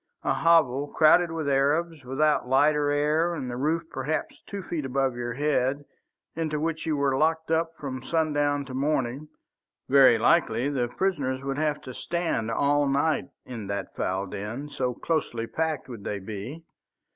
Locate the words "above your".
4.83-5.33